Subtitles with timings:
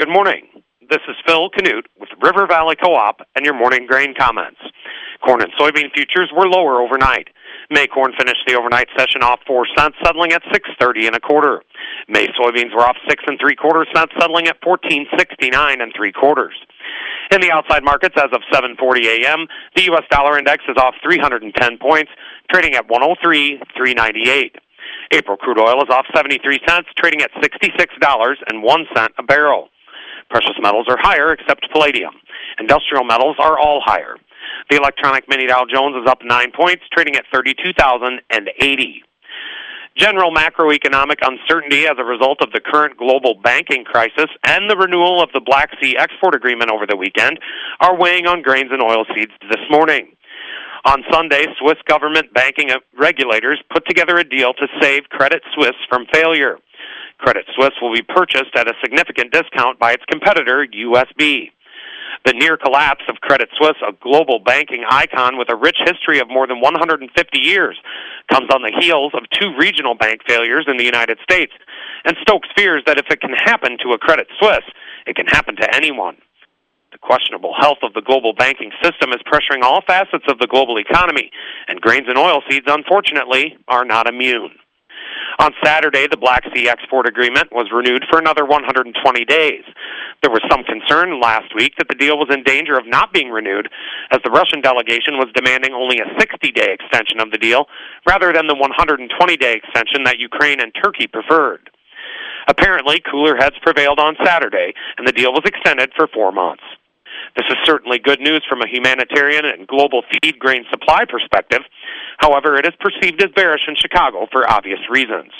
[0.00, 0.48] Good morning.
[0.88, 4.56] This is Phil Canute with River Valley Co-op and your morning grain comments.
[5.22, 7.28] Corn and soybean futures were lower overnight.
[7.68, 11.20] May corn finished the overnight session off four cents, settling at six thirty and a
[11.20, 11.60] quarter.
[12.08, 15.92] May soybeans were off six and three quarters cents, settling at fourteen sixty nine and
[15.94, 16.54] three quarters.
[17.30, 20.04] In the outside markets, as of 7:40 a.m., the U.S.
[20.10, 22.10] dollar index is off 310 points,
[22.50, 24.56] trading at 103.398.
[25.12, 29.68] April crude oil is off 73 cents, trading at $66.01 a barrel.
[30.30, 32.14] Precious metals are higher except palladium.
[32.58, 34.16] Industrial metals are all higher.
[34.70, 39.02] The electronic mini Dow Jones is up 9 points, trading at 32,080.
[39.96, 45.20] General macroeconomic uncertainty as a result of the current global banking crisis and the renewal
[45.20, 47.40] of the Black Sea export agreement over the weekend
[47.80, 50.14] are weighing on grains and oilseeds this morning.
[50.84, 56.06] On Sunday, Swiss government banking regulators put together a deal to save Credit Suisse from
[56.12, 56.56] failure.
[57.20, 61.50] Credit Suisse will be purchased at a significant discount by its competitor, USB.
[62.24, 66.28] The near collapse of Credit Suisse, a global banking icon with a rich history of
[66.28, 67.76] more than 150 years,
[68.30, 71.52] comes on the heels of two regional bank failures in the United States
[72.04, 74.64] and stokes fears that if it can happen to a Credit Suisse,
[75.06, 76.16] it can happen to anyone.
[76.92, 80.78] The questionable health of the global banking system is pressuring all facets of the global
[80.78, 81.30] economy,
[81.68, 84.50] and grains and oilseeds, unfortunately, are not immune.
[85.40, 88.92] On Saturday, the Black Sea export agreement was renewed for another 120
[89.24, 89.64] days.
[90.20, 93.30] There was some concern last week that the deal was in danger of not being
[93.30, 93.70] renewed,
[94.12, 97.64] as the Russian delegation was demanding only a 60 day extension of the deal
[98.06, 101.70] rather than the 120 day extension that Ukraine and Turkey preferred.
[102.46, 106.64] Apparently, cooler heads prevailed on Saturday, and the deal was extended for four months.
[107.36, 111.60] This is certainly good news from a humanitarian and global feed grain supply perspective.
[112.18, 115.32] However, it is perceived as bearish in Chicago for obvious reasons.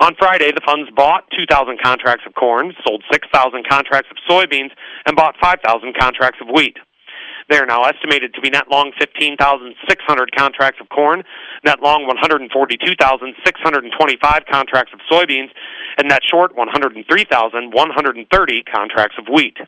[0.00, 4.70] On Friday, the funds bought 2,000 contracts of corn, sold 6,000 contracts of soybeans,
[5.06, 6.76] and bought 5,000 contracts of wheat.
[7.48, 11.22] They are now estimated to be net long 15,600 contracts of corn,
[11.64, 15.50] net long 142,625 contracts of soybeans,
[15.98, 19.58] and net short 103,130 contracts of wheat.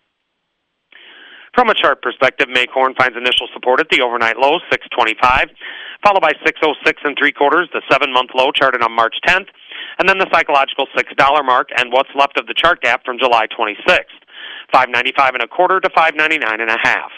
[1.56, 5.48] From a chart perspective, May corn finds initial support at the overnight low, 625,
[6.04, 9.48] followed by 606 and three quarters, the seven month low charted on March 10th,
[9.98, 11.00] and then the psychological $6
[11.46, 14.20] mark and what's left of the chart gap from July 26th,
[14.68, 17.08] 595 and a quarter to 599 and a half.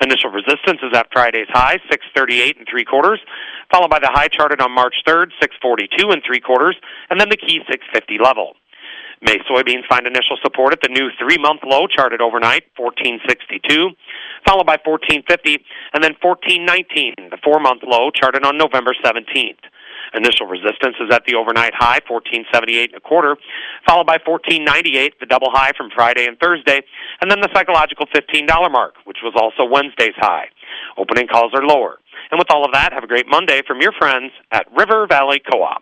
[0.00, 3.18] Initial resistance is at Friday's high, 638 and three quarters,
[3.72, 6.78] followed by the high charted on March 3rd, 642 and three quarters,
[7.10, 8.54] and then the key 650 level.
[9.22, 13.94] May soybeans find initial support at the new three-month low charted overnight, 1462,
[14.44, 15.62] followed by 1450,
[15.94, 19.62] and then 1419, the four-month low charted on November 17th.
[20.14, 23.38] Initial resistance is at the overnight high, 1478 and a quarter,
[23.86, 26.82] followed by 1498, the double high from Friday and Thursday,
[27.22, 30.50] and then the psychological $15 mark, which was also Wednesday's high.
[30.98, 31.96] Opening calls are lower.
[32.30, 35.40] And with all of that, have a great Monday from your friends at River Valley
[35.40, 35.80] Co-op.